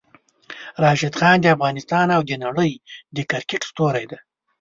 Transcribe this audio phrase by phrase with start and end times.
[0.83, 2.71] راشد خان د افغانستان او د نړۍ
[3.15, 4.17] د کرکټ ستوری ده!